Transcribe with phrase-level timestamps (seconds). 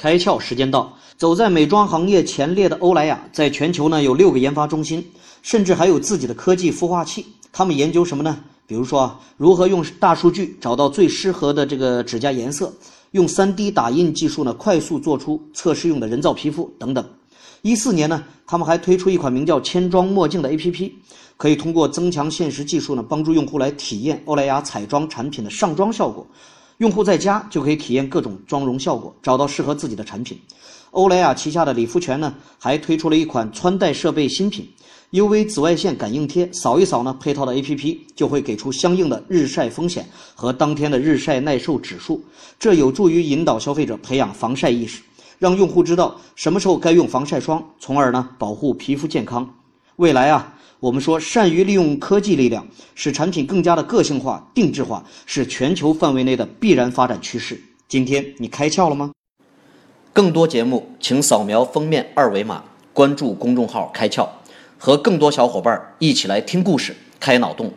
[0.00, 5.06] 开窍时间到，走在美妆行业前列的欧莱雅，在全球呢有六个研发中心，
[5.42, 7.26] 甚至还有自己的科技孵化器。
[7.52, 8.40] 他们研究什么呢？
[8.66, 12.72] 比如说啊，如何用大数据找到最适合的这个指甲颜色，
[13.10, 17.04] 用 3D 打印技术呢快速做出测试用的人造皮肤等等。
[17.60, 20.92] 一四年呢，他们还推出一款名叫“千妆墨镜”的 APP，
[21.36, 26.26] 可以通过增强现实技术呢，帮助用户来体验欧莱雅彩妆产品的上妆效果。
[26.80, 30.40] 用户在家就可以体验各种妆容效果，找到适合自己的产品。
[30.92, 34.66] 欧莱雅旗下的理肤泉呢，还推出了一款穿戴设备新品
[35.12, 42.24] ——UV 紫外线感应贴，扫一扫呢，配套的 APP 就会给出相应的日晒风险和当天的日晒耐受指数，
[42.58, 45.02] 这有助于引导消费者培养防晒意识，
[45.38, 49.46] 让用户知道什么时候该用防晒霜，从而呢保护皮肤健康。
[50.00, 50.54] 未来啊。
[50.80, 57.60] 我们说，善于利用科技力量，使产品更加的个性化、定制化，是全球范围内的必然发展趋势。
[57.86, 59.12] 今天你开窍了吗？
[60.14, 62.64] 更多节目，请扫描封面二维码，
[62.94, 64.26] 关注公众号“开窍”，
[64.80, 67.70] 和更多小伙伴一起来听故事、开脑洞。